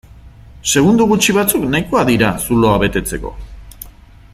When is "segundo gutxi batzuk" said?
0.73-1.67